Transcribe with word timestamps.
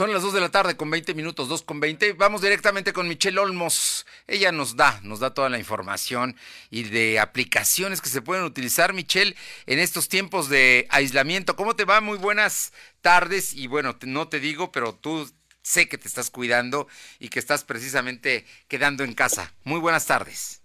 Son 0.00 0.10
las 0.14 0.22
2 0.22 0.32
de 0.32 0.40
la 0.40 0.48
tarde 0.48 0.78
con 0.78 0.88
20 0.88 1.12
minutos, 1.12 1.50
2 1.50 1.60
con 1.60 1.78
20. 1.78 2.14
Vamos 2.14 2.40
directamente 2.40 2.94
con 2.94 3.06
Michelle 3.06 3.38
Olmos. 3.38 4.06
Ella 4.26 4.50
nos 4.50 4.74
da, 4.74 4.98
nos 5.02 5.20
da 5.20 5.34
toda 5.34 5.50
la 5.50 5.58
información 5.58 6.36
y 6.70 6.84
de 6.84 7.20
aplicaciones 7.20 8.00
que 8.00 8.08
se 8.08 8.22
pueden 8.22 8.44
utilizar, 8.44 8.94
Michelle, 8.94 9.36
en 9.66 9.78
estos 9.78 10.08
tiempos 10.08 10.48
de 10.48 10.86
aislamiento. 10.88 11.54
¿Cómo 11.54 11.76
te 11.76 11.84
va? 11.84 12.00
Muy 12.00 12.16
buenas 12.16 12.72
tardes. 13.02 13.52
Y 13.52 13.66
bueno, 13.66 13.94
no 14.06 14.26
te 14.26 14.40
digo, 14.40 14.72
pero 14.72 14.94
tú 14.94 15.30
sé 15.60 15.86
que 15.86 15.98
te 15.98 16.08
estás 16.08 16.30
cuidando 16.30 16.88
y 17.18 17.28
que 17.28 17.38
estás 17.38 17.64
precisamente 17.64 18.46
quedando 18.68 19.04
en 19.04 19.12
casa. 19.12 19.52
Muy 19.64 19.80
buenas 19.80 20.06
tardes. 20.06 20.59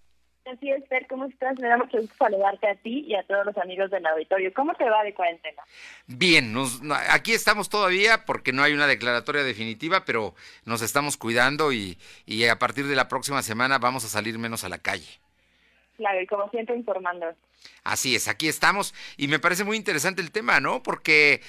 Así 0.45 0.69
es, 0.69 0.87
Fer, 0.87 1.07
¿cómo 1.07 1.25
estás? 1.25 1.57
Me 1.59 1.67
da 1.67 1.77
mucho 1.77 1.97
gusto 1.97 2.15
saludarte 2.19 2.67
a 2.67 2.75
ti 2.75 3.03
y 3.07 3.15
a 3.15 3.23
todos 3.23 3.47
los 3.47 3.57
amigos 3.57 3.89
del 3.89 4.05
auditorio. 4.05 4.53
¿Cómo 4.53 4.75
te 4.75 4.87
va 4.87 5.03
de 5.03 5.13
cuarentena? 5.13 5.63
Bien, 6.05 6.53
nos, 6.53 6.81
aquí 7.09 7.33
estamos 7.33 7.67
todavía 7.67 8.25
porque 8.25 8.53
no 8.53 8.61
hay 8.61 8.73
una 8.73 8.85
declaratoria 8.85 9.43
definitiva, 9.43 10.05
pero 10.05 10.35
nos 10.65 10.83
estamos 10.83 11.17
cuidando 11.17 11.73
y, 11.73 11.97
y 12.27 12.45
a 12.45 12.59
partir 12.59 12.85
de 12.85 12.95
la 12.95 13.07
próxima 13.07 13.41
semana 13.41 13.79
vamos 13.79 14.05
a 14.05 14.07
salir 14.07 14.37
menos 14.37 14.63
a 14.63 14.69
la 14.69 14.77
calle. 14.77 15.19
Claro, 15.97 16.21
y 16.21 16.27
como 16.27 16.47
siempre 16.49 16.75
informando. 16.75 17.25
Así 17.83 18.15
es, 18.15 18.27
aquí 18.27 18.47
estamos 18.47 18.93
y 19.17 19.27
me 19.27 19.39
parece 19.39 19.63
muy 19.63 19.77
interesante 19.77 20.21
el 20.21 20.31
tema, 20.31 20.59
¿no? 20.59 20.83
Porque 20.83 21.41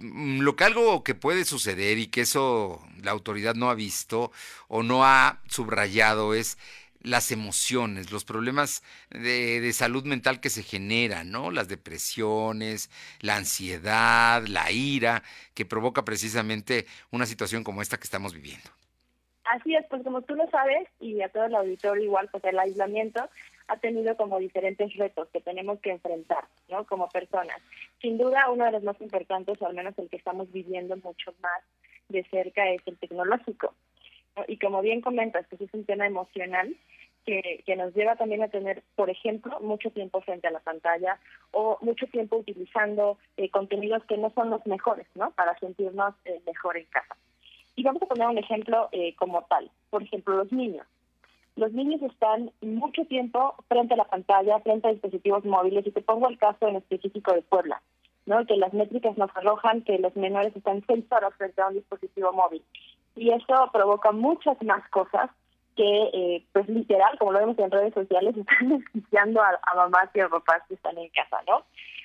mm, 0.00 0.40
lo 0.40 0.56
que 0.56 0.64
algo 0.64 1.04
que 1.04 1.14
puede 1.14 1.44
suceder 1.44 1.98
y 1.98 2.06
que 2.06 2.22
eso 2.22 2.82
la 3.02 3.10
autoridad 3.10 3.54
no 3.54 3.68
ha 3.68 3.74
visto 3.74 4.30
o 4.68 4.82
no 4.82 5.04
ha 5.04 5.40
subrayado 5.48 6.32
es 6.32 6.56
las 7.02 7.30
emociones, 7.30 8.10
los 8.10 8.24
problemas 8.24 8.82
de, 9.10 9.72
salud 9.72 10.04
mental 10.04 10.40
que 10.40 10.50
se 10.50 10.62
generan, 10.62 11.30
¿no? 11.30 11.50
Las 11.50 11.68
depresiones, 11.68 12.90
la 13.20 13.36
ansiedad, 13.36 14.42
la 14.46 14.70
ira, 14.70 15.22
que 15.54 15.64
provoca 15.64 16.04
precisamente 16.04 16.86
una 17.10 17.26
situación 17.26 17.64
como 17.64 17.82
esta 17.82 17.96
que 17.96 18.04
estamos 18.04 18.34
viviendo. 18.34 18.70
Así 19.44 19.74
es, 19.74 19.86
pues 19.88 20.02
como 20.02 20.22
tú 20.22 20.34
lo 20.34 20.48
sabes, 20.50 20.88
y 21.00 21.22
a 21.22 21.28
todo 21.30 21.46
el 21.46 21.54
auditorio 21.54 22.04
igual, 22.04 22.28
pues 22.30 22.44
el 22.44 22.58
aislamiento 22.58 23.28
ha 23.68 23.76
tenido 23.76 24.16
como 24.16 24.38
diferentes 24.38 24.94
retos 24.96 25.28
que 25.32 25.40
tenemos 25.40 25.78
que 25.80 25.90
enfrentar, 25.90 26.44
¿no? 26.68 26.84
Como 26.84 27.08
personas. 27.08 27.60
Sin 28.00 28.18
duda, 28.18 28.50
uno 28.50 28.64
de 28.64 28.72
los 28.72 28.82
más 28.82 29.00
importantes, 29.00 29.60
o 29.60 29.66
al 29.66 29.74
menos 29.74 29.98
el 29.98 30.08
que 30.08 30.16
estamos 30.16 30.50
viviendo 30.52 30.96
mucho 30.96 31.34
más 31.40 31.62
de 32.08 32.24
cerca, 32.30 32.68
es 32.70 32.80
el 32.86 32.98
tecnológico. 32.98 33.74
Y 34.46 34.58
como 34.58 34.82
bien 34.82 35.00
comentas, 35.00 35.46
pues 35.48 35.60
es 35.60 35.74
un 35.74 35.84
tema 35.84 36.06
emocional 36.06 36.74
que, 37.24 37.62
que, 37.66 37.76
nos 37.76 37.94
lleva 37.94 38.16
también 38.16 38.42
a 38.42 38.48
tener, 38.48 38.82
por 38.94 39.10
ejemplo, 39.10 39.58
mucho 39.60 39.90
tiempo 39.90 40.20
frente 40.20 40.46
a 40.46 40.50
la 40.50 40.60
pantalla 40.60 41.18
o 41.50 41.78
mucho 41.82 42.06
tiempo 42.06 42.36
utilizando 42.36 43.18
eh, 43.36 43.50
contenidos 43.50 44.04
que 44.04 44.16
no 44.16 44.30
son 44.30 44.50
los 44.50 44.64
mejores, 44.66 45.06
¿no? 45.14 45.30
Para 45.32 45.58
sentirnos 45.58 46.14
eh, 46.24 46.40
mejor 46.46 46.76
en 46.76 46.86
casa. 46.86 47.16
Y 47.76 47.82
vamos 47.82 48.02
a 48.02 48.06
poner 48.06 48.28
un 48.28 48.38
ejemplo 48.38 48.88
eh, 48.92 49.14
como 49.16 49.42
tal. 49.42 49.70
Por 49.90 50.02
ejemplo, 50.02 50.36
los 50.36 50.50
niños. 50.52 50.86
Los 51.56 51.72
niños 51.72 52.00
están 52.02 52.50
mucho 52.60 53.04
tiempo 53.04 53.54
frente 53.68 53.94
a 53.94 53.98
la 53.98 54.04
pantalla, 54.04 54.60
frente 54.60 54.88
a 54.88 54.92
dispositivos 54.92 55.44
móviles, 55.44 55.86
y 55.86 55.90
te 55.90 56.02
pongo 56.02 56.28
el 56.28 56.38
caso 56.38 56.68
en 56.68 56.76
específico 56.76 57.34
de 57.34 57.42
Puebla, 57.42 57.82
¿no? 58.26 58.46
Que 58.46 58.56
las 58.56 58.72
métricas 58.72 59.18
nos 59.18 59.30
arrojan 59.36 59.82
que 59.82 59.98
los 59.98 60.14
menores 60.16 60.54
están 60.56 60.82
seis 60.86 61.04
horas 61.10 61.34
frente 61.36 61.60
a 61.60 61.68
un 61.68 61.74
dispositivo 61.74 62.32
móvil 62.32 62.62
y 63.18 63.30
eso 63.30 63.70
provoca 63.72 64.12
muchas 64.12 64.60
más 64.62 64.86
cosas 64.90 65.30
que, 65.76 66.10
eh, 66.12 66.44
pues 66.52 66.68
literal, 66.68 67.16
como 67.18 67.32
lo 67.32 67.38
vemos 67.38 67.58
en 67.58 67.70
redes 67.70 67.94
sociales, 67.94 68.36
están 68.36 68.68
beneficiando 68.68 69.40
a, 69.42 69.74
mamás 69.74 70.10
y 70.14 70.20
a 70.20 70.28
papás 70.28 70.62
que 70.68 70.74
están 70.74 70.98
en 70.98 71.08
casa, 71.10 71.38
¿no? 71.46 71.62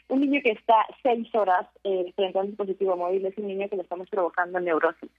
Un 0.09 0.21
niño 0.21 0.41
que 0.43 0.51
está 0.51 0.85
seis 1.01 1.33
horas 1.33 1.65
eh, 1.83 2.11
frente 2.15 2.37
a 2.37 2.41
un 2.41 2.47
dispositivo 2.47 2.95
móvil 2.95 3.25
es 3.25 3.37
un 3.37 3.47
niño 3.47 3.69
que 3.69 3.77
le 3.77 3.83
estamos 3.83 4.09
provocando 4.09 4.59
neurosis 4.59 5.09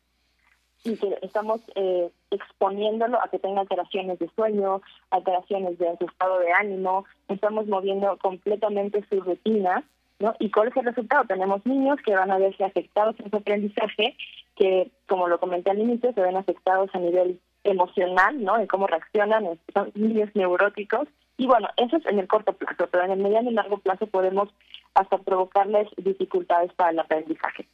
y 0.84 0.96
que 0.96 1.18
estamos 1.22 1.62
eh, 1.74 2.10
exponiéndolo 2.30 3.20
a 3.20 3.28
que 3.28 3.38
tenga 3.38 3.62
alteraciones 3.62 4.18
de 4.18 4.28
sueño, 4.36 4.82
alteraciones 5.10 5.78
de 5.78 5.96
su 5.98 6.04
estado 6.04 6.38
de 6.38 6.52
ánimo, 6.52 7.06
estamos 7.28 7.66
moviendo 7.66 8.16
completamente 8.18 9.02
su 9.08 9.20
rutina, 9.22 9.82
¿no? 10.18 10.34
¿Y 10.38 10.50
cuál 10.50 10.68
es 10.68 10.76
el 10.76 10.84
resultado? 10.84 11.24
Tenemos 11.24 11.64
niños 11.66 11.98
que 12.04 12.14
van 12.14 12.30
a 12.30 12.38
verse 12.38 12.64
afectados 12.64 13.16
en 13.20 13.30
su 13.30 13.36
aprendizaje 13.36 14.16
que, 14.56 14.90
como 15.08 15.28
lo 15.28 15.40
comenté 15.40 15.70
al 15.70 15.80
inicio, 15.80 16.12
se 16.12 16.20
ven 16.20 16.36
afectados 16.36 16.90
a 16.94 16.98
nivel 16.98 17.40
emocional, 17.64 18.42
¿no? 18.42 18.58
En 18.58 18.66
cómo 18.66 18.86
reaccionan, 18.86 19.58
son 19.72 19.90
niños 19.94 20.30
neuróticos. 20.34 21.08
Y 21.36 21.46
bueno, 21.46 21.68
eso 21.76 21.96
es 21.96 22.06
en 22.06 22.18
el 22.18 22.28
corto 22.28 22.52
plazo, 22.52 22.88
pero 22.90 23.04
en 23.04 23.10
el 23.10 23.18
mediano 23.18 23.50
y 23.50 23.54
largo 23.54 23.78
plazo 23.78 24.06
podemos 24.06 24.48
hasta 24.94 25.18
provocarles 25.18 25.88
dificultades 25.96 26.72
para 26.74 26.90
el 26.90 26.98
aprendizaje. 27.00 27.66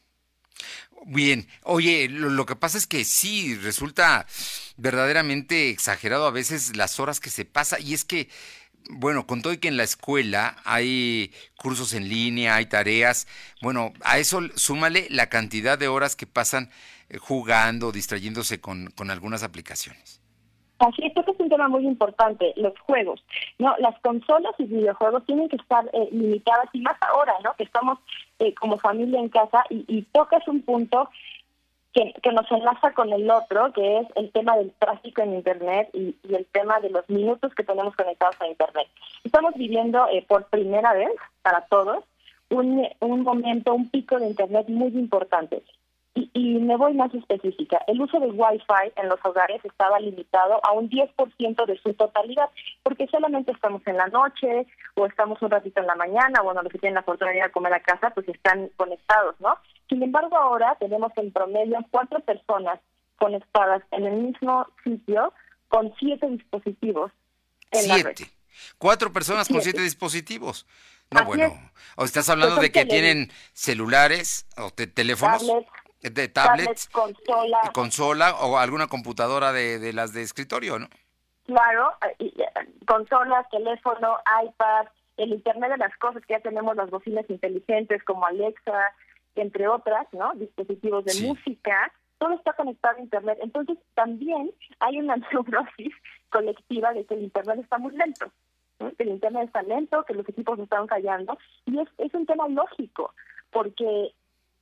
Bien, 1.07 1.47
oye, 1.65 2.09
lo, 2.11 2.45
que 2.45 2.57
pasa 2.57 2.77
es 2.77 2.87
que 2.87 3.05
sí, 3.05 3.55
resulta 3.57 4.27
verdaderamente 4.77 5.71
exagerado 5.71 6.27
a 6.27 6.31
veces 6.31 6.77
las 6.77 7.01
horas 7.01 7.21
que 7.21 7.31
se 7.31 7.47
pasa 7.47 7.81
y 7.81 7.95
es 7.95 8.05
que 8.05 8.29
bueno, 8.89 9.27
con 9.27 9.43
todo 9.43 9.53
y 9.53 9.59
que 9.59 9.69
en 9.69 9.77
la 9.77 9.83
escuela 9.83 10.57
hay 10.65 11.33
cursos 11.57 11.93
en 11.93 12.09
línea, 12.09 12.57
hay 12.57 12.67
tareas, 12.67 13.27
bueno, 13.63 13.93
a 14.03 14.19
eso 14.19 14.41
súmale 14.55 15.07
la 15.11 15.29
cantidad 15.29 15.79
de 15.79 15.89
horas 15.89 16.17
que 16.17 16.27
pasan 16.27 16.71
eh, 17.09 17.19
jugando, 17.19 17.93
distrayéndose 17.93 18.61
con, 18.61 18.91
con 18.97 19.11
algunas 19.11 19.43
aplicaciones. 19.43 20.21
Así 20.81 21.03
es, 21.05 21.13
este 21.15 21.31
es 21.31 21.39
un 21.39 21.51
tema 21.51 21.69
muy 21.69 21.87
importante, 21.87 22.55
los 22.57 22.73
juegos. 22.81 23.23
No, 23.59 23.77
las 23.81 23.99
consolas 24.01 24.55
y 24.57 24.65
videojuegos 24.65 25.27
tienen 25.27 25.49
que 25.51 25.57
estar 25.57 25.85
eh, 25.93 26.09
limitadas 26.11 26.71
y 26.73 26.81
más 26.81 26.97
ahora, 27.03 27.35
¿no? 27.45 27.53
Que 27.59 27.65
estamos 27.65 27.99
eh, 28.39 28.55
como 28.55 28.79
familia 28.79 29.21
en 29.21 29.29
casa 29.29 29.63
y, 29.69 29.85
y 29.89 30.03
tocas 30.11 30.49
un 30.49 30.63
punto 30.63 31.11
que, 31.93 32.33
nos 32.33 32.51
enlaza 32.51 32.93
con 32.93 33.13
el 33.13 33.31
otro, 33.31 33.73
que 33.73 33.99
es 33.99 34.07
el 34.15 34.31
tema 34.31 34.57
del 34.57 34.73
tráfico 34.79 35.23
en 35.23 35.35
Internet 35.35 35.91
y, 35.93 36.17
el 36.33 36.47
tema 36.47 36.81
de 36.81 36.91
los 36.91 37.09
minutos 37.09 37.55
que 37.55 37.65
tenemos 37.65 37.95
conectados 37.97 38.37
a 38.41 38.47
Internet. 38.47 38.87
Estamos 39.25 39.55
viviendo 39.55 40.07
eh, 40.13 40.25
por 40.27 40.45
primera 40.47 40.95
vez, 40.95 41.11
para 41.43 41.63
todos, 41.67 42.05
un, 42.51 42.87
un 43.01 43.23
momento, 43.23 43.75
un 43.75 43.91
pico 43.91 44.19
de 44.19 44.29
Internet 44.29 44.69
muy 44.69 44.89
importante. 44.89 45.63
Y, 46.21 46.31
y, 46.35 46.59
me 46.59 46.77
voy 46.77 46.93
más 46.95 47.15
específica. 47.15 47.81
El 47.87 48.01
uso 48.01 48.21
de 48.21 48.27
Wi-Fi 48.27 48.93
en 48.97 49.09
los 49.09 49.19
hogares 49.25 49.65
estaba 49.65 49.99
limitado 50.01 50.61
a 50.65 50.73
un 50.73 50.91
10% 50.91 51.67
de 51.67 51.79
su 51.79 51.95
totalidad, 51.95 52.51
porque 52.83 53.07
solamente 53.07 53.53
estamos 53.53 53.81
en 53.87 53.97
la 53.97 54.09
noche 54.09 54.67
o 54.97 55.07
estamos 55.07 55.41
un 55.41 55.51
ratito 55.51 55.81
en 55.81 55.87
la 55.87 55.95
mañana, 55.95 56.43
bueno, 56.43 56.63
los 56.63 56.71
que 56.71 56.79
tienen 56.79 56.97
la 56.97 57.03
fortuna 57.03 57.31
de 57.31 57.39
ir 57.39 57.43
a 57.43 57.53
comer 57.53 57.73
a 57.73 57.81
casa, 57.81 58.11
pues 58.11 58.29
están 58.29 58.69
conectados, 58.77 59.37
¿no? 59.41 59.57
Sin 59.89 60.03
embargo, 60.03 60.37
ahora 60.37 60.77
tenemos 60.79 61.13
en 61.17 61.33
promedio 61.33 61.79
cuatro 61.91 62.21
personas 62.21 62.81
conectadas 63.17 63.83
en 63.93 64.07
el 64.07 64.17
mismo 64.17 64.67
sitio 64.85 65.33
con 65.69 65.95
siete 65.99 66.29
dispositivos. 66.29 67.13
En 67.71 67.83
siete. 67.83 68.31
Cuatro 68.77 69.13
personas 69.13 69.49
con 69.49 69.63
siete 69.63 69.81
dispositivos. 69.81 70.67
No, 71.11 71.25
bueno. 71.25 71.71
O 71.97 72.05
estás 72.05 72.29
hablando 72.29 72.61
de 72.61 72.71
que 72.71 72.85
tienen 72.85 73.31
celulares 73.53 74.47
o 74.57 74.71
teléfonos 74.71 75.43
de 76.01 76.29
tablets, 76.29 76.89
consola. 76.89 77.71
consola 77.75 78.35
o 78.37 78.59
alguna 78.59 78.87
computadora 78.87 79.53
de, 79.53 79.79
de 79.79 79.93
las 79.93 80.13
de 80.13 80.23
escritorio, 80.23 80.79
¿no? 80.79 80.89
Claro, 81.45 81.93
consolas, 82.87 83.49
teléfono, 83.51 84.19
iPad, 84.45 84.87
el 85.17 85.33
Internet 85.33 85.73
de 85.73 85.79
las 85.79 85.97
cosas, 85.99 86.25
que 86.25 86.35
ya 86.35 86.41
tenemos 86.41 86.77
las 86.77 86.91
bocinas 86.91 87.29
inteligentes 87.29 88.03
como 88.05 88.25
Alexa, 88.25 88.93
entre 89.35 89.69
otras, 89.69 90.07
¿no? 90.13 90.33
Dispositivos 90.35 91.05
de 91.05 91.27
música, 91.27 91.93
todo 92.19 92.35
está 92.35 92.53
conectado 92.53 92.99
a 92.99 93.01
Internet. 93.01 93.39
Entonces, 93.43 93.79
también 93.95 94.53
hay 94.79 94.99
una 94.99 95.17
neurosis 95.33 95.93
colectiva 96.31 96.93
de 96.93 97.05
que 97.05 97.15
el 97.15 97.25
Internet 97.25 97.59
está 97.61 97.79
muy 97.79 97.97
lento, 97.97 98.31
que 98.79 99.03
el 99.03 99.09
Internet 99.09 99.47
está 99.47 99.63
lento, 99.63 100.05
que 100.05 100.15
los 100.15 100.29
equipos 100.29 100.59
están 100.59 100.87
fallando, 100.87 101.37
y 101.67 101.81
es, 101.81 101.89
es 101.99 102.15
un 102.15 102.27
tema 102.27 102.47
lógico, 102.49 103.13
porque 103.51 104.13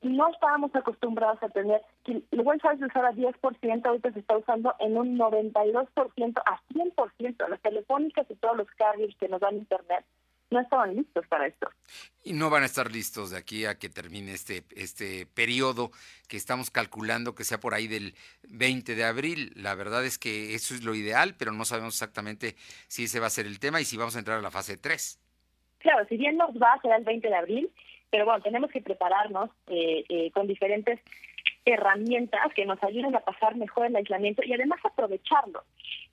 no 0.02 0.28
estábamos 0.28 0.74
acostumbrados 0.74 1.42
a 1.42 1.48
tener, 1.48 1.82
el 2.04 2.24
Wi-Fi 2.32 2.78
se 2.78 2.84
usaba 2.84 3.12
10%, 3.12 3.86
ahorita 3.86 4.12
se 4.12 4.20
está 4.20 4.36
usando 4.36 4.74
en 4.78 4.96
un 4.96 5.18
92% 5.18 6.42
a 6.46 6.60
100%. 6.72 7.48
Las 7.48 7.60
telefónicas 7.60 8.26
y 8.30 8.34
todos 8.36 8.56
los 8.56 8.68
carriers 8.72 9.16
que 9.16 9.28
nos 9.28 9.40
dan 9.40 9.56
internet 9.56 10.04
no 10.50 10.60
estaban 10.60 10.94
listos 10.94 11.26
para 11.26 11.46
esto. 11.46 11.68
Y 12.24 12.32
no 12.32 12.48
van 12.48 12.62
a 12.62 12.66
estar 12.66 12.90
listos 12.90 13.30
de 13.30 13.38
aquí 13.38 13.64
a 13.64 13.78
que 13.78 13.88
termine 13.88 14.32
este, 14.32 14.62
este 14.76 15.26
periodo 15.26 15.90
que 16.26 16.36
estamos 16.36 16.70
calculando 16.70 17.34
que 17.34 17.44
sea 17.44 17.60
por 17.60 17.74
ahí 17.74 17.86
del 17.86 18.14
20 18.48 18.94
de 18.94 19.04
abril. 19.04 19.52
La 19.56 19.74
verdad 19.74 20.04
es 20.04 20.18
que 20.18 20.54
eso 20.54 20.74
es 20.74 20.84
lo 20.84 20.94
ideal, 20.94 21.34
pero 21.38 21.52
no 21.52 21.64
sabemos 21.64 21.94
exactamente 21.94 22.54
si 22.86 23.04
ese 23.04 23.20
va 23.20 23.26
a 23.26 23.30
ser 23.30 23.46
el 23.46 23.60
tema 23.60 23.80
y 23.80 23.84
si 23.84 23.96
vamos 23.96 24.16
a 24.16 24.20
entrar 24.20 24.38
a 24.38 24.42
la 24.42 24.50
fase 24.50 24.76
3. 24.76 25.20
Claro, 25.78 26.06
si 26.08 26.16
bien 26.16 26.36
nos 26.36 26.50
va, 26.50 26.72
a 26.72 26.80
ser 26.80 26.92
el 26.92 27.04
20 27.04 27.28
de 27.28 27.36
abril, 27.36 27.70
pero 28.10 28.24
bueno, 28.24 28.42
tenemos 28.42 28.70
que 28.70 28.80
prepararnos 28.80 29.50
eh, 29.66 30.04
eh, 30.08 30.30
con 30.32 30.46
diferentes 30.46 31.00
herramientas 31.64 32.52
que 32.54 32.64
nos 32.64 32.82
ayuden 32.82 33.14
a 33.14 33.20
pasar 33.20 33.54
mejor 33.56 33.86
el 33.86 33.96
aislamiento 33.96 34.42
y 34.42 34.52
además 34.52 34.80
aprovecharlo. 34.84 35.64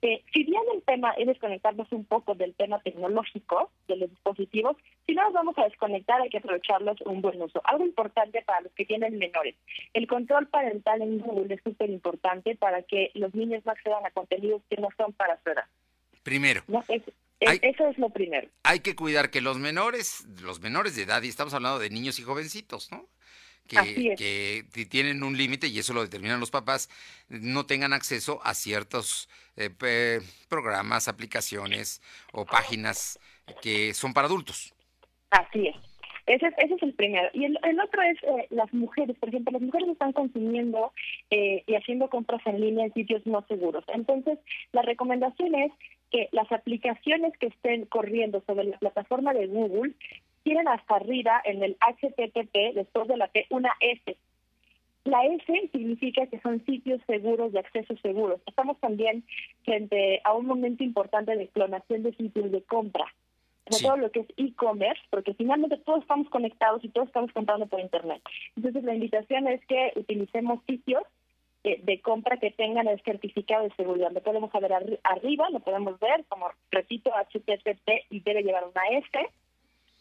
Eh, 0.02 0.22
si 0.32 0.44
bien 0.44 0.62
el 0.74 0.82
tema 0.82 1.12
es 1.12 1.26
desconectarnos 1.26 1.90
un 1.92 2.04
poco 2.04 2.34
del 2.34 2.54
tema 2.54 2.78
tecnológico 2.80 3.70
de 3.88 3.96
los 3.96 4.10
dispositivos, 4.10 4.76
si 5.06 5.14
no 5.14 5.22
nos 5.22 5.32
vamos 5.32 5.56
a 5.56 5.64
desconectar 5.64 6.20
hay 6.20 6.28
que 6.28 6.38
aprovecharlos 6.38 7.00
un 7.02 7.22
buen 7.22 7.40
uso. 7.40 7.62
Algo 7.64 7.84
importante 7.84 8.42
para 8.42 8.60
los 8.60 8.72
que 8.72 8.84
tienen 8.84 9.18
menores. 9.18 9.54
El 9.94 10.06
control 10.06 10.46
parental 10.48 11.00
en 11.00 11.18
Google 11.20 11.54
es 11.54 11.62
súper 11.62 11.88
importante 11.88 12.54
para 12.56 12.82
que 12.82 13.10
los 13.14 13.34
niños 13.34 13.64
no 13.64 13.72
accedan 13.72 14.04
a 14.04 14.10
contenidos 14.10 14.62
que 14.68 14.76
no 14.76 14.88
son 14.96 15.12
para 15.14 15.40
su 15.42 15.50
edad. 15.50 15.64
Primero. 16.22 16.62
Eso 17.40 17.88
es 17.88 17.98
lo 17.98 18.10
primero. 18.10 18.48
Hay 18.62 18.80
que 18.80 18.96
cuidar 18.96 19.30
que 19.30 19.40
los 19.40 19.58
menores, 19.58 20.26
los 20.42 20.60
menores 20.60 20.96
de 20.96 21.02
edad, 21.02 21.22
y 21.22 21.28
estamos 21.28 21.54
hablando 21.54 21.78
de 21.78 21.90
niños 21.90 22.18
y 22.18 22.22
jovencitos, 22.22 22.90
¿no? 22.90 23.08
que, 23.66 24.86
tienen 24.88 25.22
un 25.22 25.36
límite 25.36 25.66
y 25.66 25.78
eso 25.78 25.92
lo 25.92 26.02
determinan 26.02 26.40
los 26.40 26.50
papás, 26.50 26.88
no 27.28 27.66
tengan 27.66 27.92
acceso 27.92 28.40
a 28.44 28.54
ciertos 28.54 29.28
eh, 29.56 30.20
programas, 30.48 31.08
aplicaciones 31.08 32.02
o 32.32 32.44
páginas 32.44 33.18
que 33.62 33.94
son 33.94 34.12
para 34.12 34.26
adultos. 34.26 34.74
Así 35.30 35.68
es. 35.68 35.76
Ese 36.26 36.48
es, 36.48 36.54
ese 36.58 36.74
es 36.74 36.82
el 36.82 36.92
primero. 36.94 37.28
Y 37.32 37.44
el, 37.44 37.80
otro 37.80 38.02
es 38.02 38.22
eh, 38.24 38.46
las 38.50 38.72
mujeres. 38.74 39.16
Por 39.18 39.28
ejemplo, 39.28 39.52
las 39.52 39.62
mujeres 39.62 39.88
están 39.88 40.12
consumiendo 40.12 40.92
eh, 41.30 41.62
y 41.66 41.74
haciendo 41.74 42.10
compras 42.10 42.42
en 42.46 42.60
línea 42.60 42.86
en 42.86 42.92
sitios 42.92 43.24
no 43.26 43.44
seguros. 43.46 43.84
Entonces, 43.88 44.38
la 44.72 44.82
recomendación 44.82 45.54
es 45.54 45.72
que 46.10 46.28
las 46.32 46.50
aplicaciones 46.50 47.36
que 47.38 47.46
estén 47.46 47.86
corriendo 47.86 48.42
sobre 48.46 48.64
la 48.64 48.78
plataforma 48.78 49.34
de 49.34 49.46
Google 49.46 49.92
tienen 50.42 50.68
hasta 50.68 50.96
arriba 50.96 51.40
en 51.44 51.62
el 51.62 51.76
HTTP, 51.80 52.74
después 52.74 53.08
de 53.08 53.16
la 53.16 53.28
P, 53.28 53.46
una 53.50 53.72
S. 53.80 54.16
La 55.04 55.24
S 55.24 55.68
significa 55.70 56.26
que 56.26 56.40
son 56.40 56.64
sitios 56.66 57.00
seguros 57.06 57.52
de 57.52 57.60
acceso 57.60 57.96
seguros. 57.98 58.40
Estamos 58.46 58.78
también 58.80 59.24
frente 59.64 60.20
a 60.24 60.34
un 60.34 60.46
momento 60.46 60.82
importante 60.82 61.36
de 61.36 61.46
clonación 61.48 62.02
de 62.02 62.12
sitios 62.14 62.50
de 62.50 62.62
compra. 62.62 63.06
Todo 63.82 63.96
lo 63.96 64.10
que 64.10 64.20
es 64.20 64.26
e-commerce, 64.36 65.02
porque 65.10 65.34
finalmente 65.34 65.76
todos 65.78 66.02
estamos 66.02 66.28
conectados 66.30 66.84
y 66.84 66.88
todos 66.88 67.08
estamos 67.08 67.32
comprando 67.32 67.66
por 67.66 67.80
Internet. 67.80 68.22
Entonces 68.56 68.84
la 68.84 68.94
invitación 68.94 69.48
es 69.48 69.64
que 69.66 69.92
utilicemos 69.96 70.60
sitios 70.66 71.02
eh, 71.64 71.80
de 71.82 72.00
compra 72.00 72.36
que 72.36 72.52
tengan 72.52 72.86
el 72.86 73.02
certificado 73.02 73.64
de 73.64 73.74
seguridad. 73.74 74.12
Lo 74.12 74.22
podemos 74.22 74.52
ver 74.52 74.72
arriba, 75.02 75.50
lo 75.50 75.60
podemos 75.60 75.98
ver, 75.98 76.24
como 76.28 76.48
repito, 76.70 77.10
HTTP 77.10 78.06
y 78.10 78.20
debe 78.20 78.42
llevar 78.42 78.64
una 78.64 78.98
S 78.98 79.30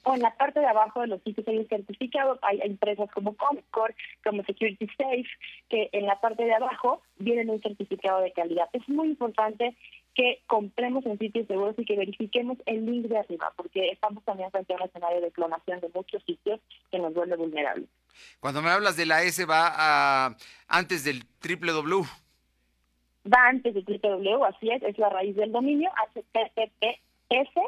o 0.06 0.14
en 0.14 0.22
la 0.22 0.36
parte 0.38 0.60
de 0.60 0.68
abajo 0.68 1.02
de 1.02 1.08
los 1.08 1.22
sitios 1.24 1.48
hay 1.48 1.58
un 1.58 1.68
certificado, 1.68 2.38
hay 2.44 2.62
empresas 2.62 3.10
como 3.12 3.36
Comscore, 3.36 3.96
como 4.24 4.44
Security 4.44 4.88
Safe, 4.96 5.26
que 5.68 5.90
en 5.94 6.06
la 6.06 6.22
parte 6.22 6.46
de 6.46 6.54
abajo 6.54 7.02
vienen 7.18 7.50
un 7.50 7.60
certificado 7.60 8.22
de 8.22 8.32
calidad. 8.32 8.70
Es 8.74 8.88
muy 8.88 9.08
importante 9.08 9.76
que 10.16 10.42
compremos 10.48 11.06
en 11.06 11.20
sitios 11.20 11.46
seguros 11.48 11.76
y 11.78 11.86
que 11.86 11.98
verifiquemos 11.98 12.58
el 12.66 12.86
link 12.86 13.08
de 13.08 13.18
arriba, 13.18 13.54
porque 13.56 13.90
estamos 13.90 14.24
también 14.24 14.50
frente 14.50 14.74
a 14.74 14.78
un 14.78 14.84
escenario 14.84 15.22
de 15.22 15.32
clonación 15.32 15.82
de 15.82 15.90
muchos 15.94 16.24
sitios 16.24 16.60
que 16.90 17.00
nos 17.00 17.14
vuelve 17.14 17.36
vulnerables. 17.36 17.90
Cuando 18.40 18.62
me 18.62 18.70
hablas 18.70 18.96
de 18.96 19.06
la 19.06 19.24
S, 19.24 19.46
va 19.46 19.74
a, 19.76 20.36
antes 20.68 21.04
del 21.04 21.26
triple 21.40 21.74
W. 21.74 22.08
Va 23.28 23.48
antes 23.50 23.74
del 23.74 23.86
triple 23.86 24.10
W, 24.10 24.46
así 24.46 24.72
es, 24.72 24.82
es 24.84 24.98
la 24.98 25.10
raíz 25.10 25.36
del 25.36 25.52
dominio, 25.52 25.92
HTTPS 26.14 27.60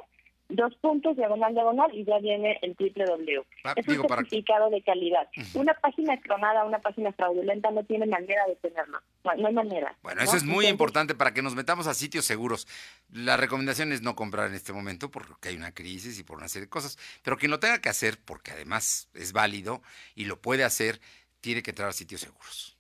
dos 0.50 0.74
puntos, 0.76 1.16
diagonal, 1.18 1.54
diagonal, 1.54 1.94
y 1.94 2.06
ya 2.06 2.20
viene 2.20 2.60
el 2.62 2.76
triple 2.76 3.06
W. 3.06 3.44
Ah, 3.64 3.74
es 3.76 3.88
un 3.88 4.08
certificado 4.08 4.70
de 4.70 4.82
calidad. 4.82 5.28
Una 5.54 5.74
página 5.74 6.18
clonada, 6.22 6.64
una 6.64 6.80
página 6.80 7.12
fraudulenta 7.12 7.72
no 7.72 7.84
tiene 7.84 8.06
manera 8.06 8.46
de 8.48 8.56
tenerlo. 8.56 9.00
No, 9.24 9.48
hay 9.48 9.54
manera. 9.54 9.96
Bueno, 10.02 10.22
eso 10.22 10.38
es 10.38 10.44
muy 10.44 10.68
importante 10.68 11.16
para 11.16 11.34
que 11.34 11.42
nos 11.42 11.56
metamos 11.56 11.88
a 11.88 11.94
sitios 11.94 12.26
seguros. 12.26 12.68
La 13.12 13.38
recomendación 13.38 13.92
es 13.92 14.02
no 14.02 14.16
comprar 14.16 14.48
en 14.48 14.56
este 14.56 14.74
momento 14.74 15.12
porque 15.12 15.50
hay 15.50 15.56
una 15.56 15.74
crisis 15.74 16.20
y 16.20 16.24
por 16.24 16.38
una 16.38 16.48
serie 16.48 16.66
de 16.66 16.70
cosas. 16.70 16.98
Pero 17.24 17.38
quien 17.38 17.52
lo 17.52 17.60
tenga 17.60 17.82
que 17.82 17.90
hacer, 17.90 18.18
porque 18.24 18.52
además 18.52 19.10
es 19.14 19.34
válido 19.34 19.82
y 20.16 20.26
lo 20.26 20.42
puede 20.42 20.64
hacer, 20.64 21.02
tiene 21.42 21.62
que 21.62 21.72
entrar 21.72 21.90
a 21.90 21.94
sitios 21.94 22.22
seguros. 22.22 22.77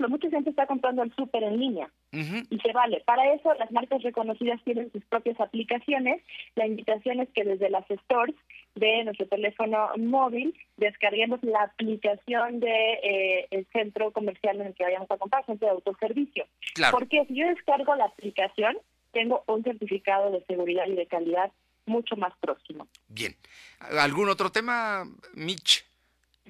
Ejemplo, 0.00 0.16
mucha 0.16 0.30
gente 0.30 0.48
está 0.48 0.66
comprando 0.66 1.02
el 1.02 1.14
súper 1.14 1.42
en 1.42 1.60
línea 1.60 1.90
y 2.12 2.58
se 2.58 2.72
vale. 2.72 3.02
Para 3.04 3.34
eso, 3.34 3.52
las 3.54 3.70
marcas 3.70 4.02
reconocidas 4.02 4.58
tienen 4.64 4.90
sus 4.92 5.04
propias 5.04 5.38
aplicaciones. 5.38 6.22
La 6.54 6.66
invitación 6.66 7.20
es 7.20 7.28
que 7.34 7.44
desde 7.44 7.68
las 7.68 7.84
stores 7.86 8.34
de 8.76 9.04
nuestro 9.04 9.26
teléfono 9.28 9.90
móvil 9.98 10.58
descarguemos 10.78 11.42
la 11.42 11.64
aplicación 11.64 12.60
de 12.60 12.92
eh, 13.02 13.48
el 13.50 13.66
centro 13.74 14.10
comercial 14.12 14.58
en 14.60 14.68
el 14.68 14.74
que 14.74 14.84
vayamos 14.84 15.10
a 15.10 15.18
comprar, 15.18 15.44
centro 15.44 15.66
de 15.68 15.74
autoservicio. 15.74 16.46
Porque 16.90 17.26
si 17.26 17.34
yo 17.34 17.46
descargo 17.48 17.94
la 17.94 18.06
aplicación, 18.06 18.78
tengo 19.12 19.44
un 19.48 19.62
certificado 19.64 20.30
de 20.30 20.42
seguridad 20.46 20.86
y 20.86 20.94
de 20.94 21.06
calidad 21.06 21.52
mucho 21.84 22.16
más 22.16 22.32
próximo. 22.40 22.88
Bien. 23.08 23.36
¿Algún 23.80 24.30
otro 24.30 24.50
tema, 24.50 25.04
Mitch? 25.34 25.89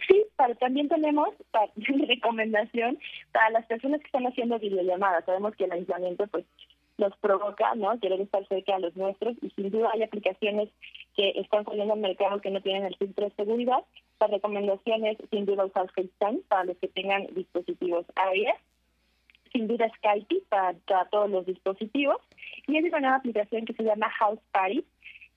Sí, 0.08 0.24
pero 0.36 0.54
también 0.56 0.88
tenemos 0.88 1.28
para, 1.50 1.70
recomendación 1.76 2.98
para 3.32 3.50
las 3.50 3.66
personas 3.66 4.00
que 4.00 4.06
están 4.06 4.26
haciendo 4.26 4.58
videollamadas. 4.58 5.24
Sabemos 5.24 5.54
que 5.56 5.64
el 5.64 5.72
aislamiento 5.72 6.26
pues 6.28 6.44
nos 6.98 7.16
provoca, 7.16 7.74
¿no? 7.74 7.98
Querer 7.98 8.20
estar 8.20 8.46
cerca 8.46 8.74
de 8.74 8.80
los 8.80 8.96
nuestros 8.96 9.36
y 9.42 9.50
sin 9.50 9.70
duda 9.70 9.90
hay 9.92 10.02
aplicaciones 10.02 10.68
que 11.16 11.30
están 11.36 11.64
saliendo 11.64 11.94
al 11.94 12.00
mercado 12.00 12.40
que 12.40 12.50
no 12.50 12.60
tienen 12.60 12.84
el 12.84 12.96
filtro 12.96 13.24
de 13.24 13.34
seguridad. 13.34 13.84
La 14.20 14.26
recomendación 14.26 15.06
es 15.06 15.18
sin 15.30 15.46
duda 15.46 15.64
usar 15.64 15.90
FaceTime 15.92 16.40
para 16.48 16.64
los 16.64 16.76
que 16.76 16.88
tengan 16.88 17.26
dispositivos 17.34 18.06
iOS 18.34 18.56
sin 19.52 19.66
duda 19.66 19.90
Skype 19.96 20.42
para, 20.48 20.74
para, 20.86 21.04
todos 21.06 21.30
los 21.30 21.46
dispositivos. 21.46 22.18
Y 22.66 22.76
hay 22.76 22.84
una 22.84 23.00
nueva 23.00 23.16
aplicación 23.16 23.64
que 23.64 23.72
se 23.72 23.82
llama 23.82 24.08
House 24.10 24.40
Party, 24.52 24.84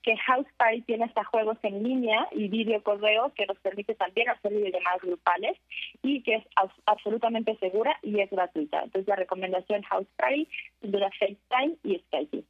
que 0.04 0.16
House 0.18 0.46
Party 0.58 0.82
tiene 0.82 1.04
hasta 1.04 1.24
juegos 1.24 1.56
en 1.62 1.82
línea 1.82 2.28
y 2.32 2.48
video 2.48 2.82
correos 2.82 3.32
que 3.34 3.46
nos 3.46 3.58
permite 3.58 3.94
también 3.94 4.28
hacer 4.28 4.52
videollamadas 4.52 5.00
grupales 5.00 5.58
y 6.02 6.22
que 6.22 6.36
es 6.36 6.44
absolutamente 6.84 7.56
segura 7.58 7.98
y 8.02 8.20
es 8.20 8.30
gratuita. 8.30 8.82
Entonces 8.82 9.08
la 9.08 9.16
recomendación 9.16 9.82
House 9.84 10.06
Party, 10.16 10.46
dura 10.82 11.08
FaceTime 11.18 11.76
y 11.84 11.98
Skype. 12.06 12.44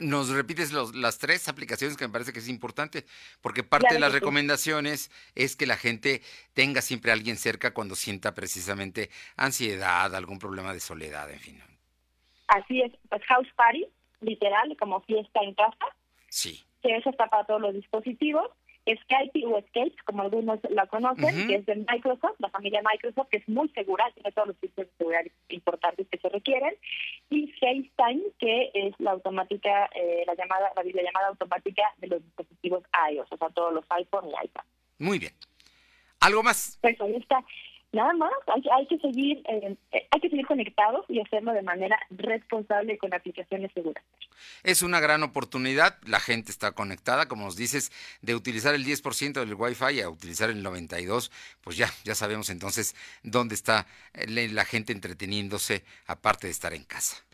Nos 0.00 0.30
repites 0.30 0.72
las 0.72 1.18
tres 1.18 1.48
aplicaciones 1.48 1.96
que 1.96 2.06
me 2.06 2.12
parece 2.12 2.32
que 2.32 2.40
es 2.40 2.48
importante, 2.48 3.04
porque 3.40 3.62
parte 3.62 3.94
de 3.94 4.00
las 4.00 4.12
recomendaciones 4.12 5.12
es 5.36 5.54
que 5.54 5.66
la 5.66 5.76
gente 5.76 6.22
tenga 6.54 6.80
siempre 6.80 7.12
a 7.12 7.14
alguien 7.14 7.36
cerca 7.36 7.72
cuando 7.72 7.94
sienta 7.94 8.34
precisamente 8.34 9.10
ansiedad, 9.36 10.12
algún 10.14 10.38
problema 10.38 10.72
de 10.72 10.80
soledad, 10.80 11.30
en 11.30 11.38
fin. 11.38 11.62
Así 12.48 12.80
es, 12.80 12.90
pues 13.08 13.22
House 13.26 13.48
Party, 13.54 13.86
literal, 14.22 14.76
como 14.78 15.02
fiesta 15.02 15.40
en 15.42 15.54
casa. 15.54 15.86
Sí 16.30 16.64
que 16.82 16.96
eso 16.96 17.10
está 17.10 17.26
para 17.28 17.44
todos 17.44 17.60
los 17.60 17.74
dispositivos. 17.74 18.50
Skype 18.86 19.46
o 19.46 19.58
Escape, 19.58 19.94
como 20.04 20.22
algunos 20.22 20.58
la 20.70 20.86
conocen, 20.86 21.46
que 21.46 21.56
es 21.56 21.66
de 21.66 21.76
Microsoft, 21.76 22.36
la 22.38 22.48
familia 22.48 22.82
Microsoft, 22.82 23.28
que 23.28 23.36
es 23.36 23.48
muy 23.48 23.68
segura, 23.68 24.10
tiene 24.14 24.32
todos 24.32 24.48
los 24.48 24.56
sistemas 24.56 24.90
de 24.90 24.96
seguridad 24.96 25.24
importantes 25.50 26.08
que 26.08 26.18
se 26.18 26.28
requieren, 26.28 26.74
y 27.28 27.52
FaceTime, 27.52 28.22
que 28.38 28.70
es 28.74 28.94
la 28.98 29.12
automática, 29.12 29.88
eh, 29.94 30.24
la 30.26 30.34
llamada, 30.34 30.72
la 30.74 30.82
videollamada 30.82 31.28
automática 31.28 31.82
de 31.98 32.08
los 32.08 32.24
dispositivos 32.24 32.82
iOS, 33.12 33.30
o 33.30 33.36
sea, 33.36 33.48
todos 33.50 33.72
los 33.72 33.84
iPhone 33.90 34.28
y 34.28 34.46
iPad. 34.46 34.64
Muy 34.98 35.18
bien. 35.18 35.32
¿Algo 36.20 36.42
más? 36.42 36.78
Pues 36.80 37.00
ahí 37.00 37.16
está 37.16 37.44
nada 37.92 38.12
más 38.14 38.32
hay, 38.46 38.86
que 38.86 38.98
seguir 38.98 39.42
eh, 39.48 39.76
hay 39.92 40.20
que 40.20 40.30
seguir 40.30 40.46
conectados 40.46 41.04
y 41.08 41.20
hacerlo 41.20 41.52
de 41.52 41.62
manera 41.62 41.98
responsable 42.10 42.98
con 42.98 43.12
aplicaciones 43.14 43.70
seguras 43.72 44.04
es 44.62 44.82
una 44.82 45.00
gran 45.00 45.22
oportunidad 45.22 45.98
la 46.06 46.20
gente 46.20 46.50
está 46.50 46.72
conectada 46.72 47.26
como 47.26 47.44
nos 47.44 47.56
dices 47.56 47.90
de 48.22 48.34
utilizar 48.34 48.74
el 48.74 48.84
10% 48.84 49.32
del 49.32 49.54
Wi-Fi 49.54 50.00
a 50.00 50.10
utilizar 50.10 50.50
el 50.50 50.62
92 50.62 51.30
pues 51.62 51.76
ya 51.76 51.88
ya 52.04 52.14
sabemos 52.14 52.50
entonces 52.50 52.94
dónde 53.22 53.54
está 53.54 53.86
eh, 54.14 54.48
la 54.50 54.64
gente 54.64 54.92
entreteniéndose 54.92 55.84
aparte 56.06 56.46
de 56.46 56.52
estar 56.52 56.74
en 56.74 56.84
casa 56.84 57.24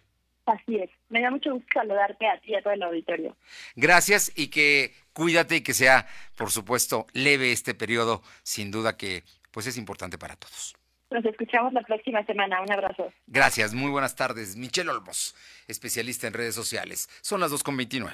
Así 0.47 0.77
es. 0.77 0.91
Me 1.09 1.21
da 1.21 1.31
mucho 1.31 1.53
gusto 1.53 1.67
saludarte 1.75 2.27
a 2.29 2.39
ti 2.41 2.53
y 2.53 2.55
a 2.55 2.63
todo 2.63 2.73
el 2.73 2.83
auditorio. 2.83 3.37
Gracias 3.75 4.33
y 4.37 4.49
que 4.49 4.95
cuídate 5.13 5.57
y 5.57 5.61
que 5.63 5.75
sea, 5.75 6.07
por 6.37 6.53
supuesto, 6.53 7.09
leve 7.13 7.51
este 7.51 7.75
periodo. 7.75 8.23
Sin 8.45 8.71
duda 8.71 8.97
que 8.97 9.25
pues 9.57 9.67
es 9.69 9.79
importante 9.79 10.19
para 10.19 10.37
todos. 10.37 10.77
Nos 11.11 11.25
escuchamos 11.25 11.73
la 11.73 11.81
próxima 11.81 12.23
semana. 12.27 12.61
Un 12.61 12.71
abrazo. 12.71 13.11
Gracias. 13.27 13.73
Muy 13.73 13.91
buenas 13.91 14.15
tardes. 14.15 14.55
Michelle 14.55 14.91
Olmos, 14.91 15.35
especialista 15.67 16.27
en 16.27 16.35
redes 16.35 16.55
sociales. 16.55 17.09
Son 17.23 17.41
las 17.41 17.51
2.29. 17.51 18.13